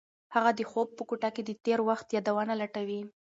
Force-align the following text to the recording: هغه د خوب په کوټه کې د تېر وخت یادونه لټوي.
هغه 0.35 0.51
د 0.57 0.61
خوب 0.69 0.87
په 0.97 1.03
کوټه 1.09 1.29
کې 1.35 1.41
د 1.45 1.51
تېر 1.65 1.79
وخت 1.89 2.07
یادونه 2.15 2.53
لټوي. 2.61 3.01